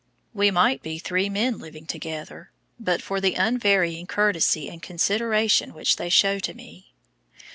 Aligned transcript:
We 0.33 0.49
might 0.49 0.81
be 0.81 0.97
three 0.97 1.29
men 1.29 1.59
living 1.59 1.85
together, 1.85 2.49
but 2.79 3.03
for 3.03 3.21
the 3.21 3.35
unvarying 3.35 4.07
courtesy 4.07 4.67
and 4.67 4.81
consideration 4.81 5.75
which 5.75 5.97
they 5.97 6.09
show 6.09 6.39
to 6.39 6.55
me. 6.55 6.91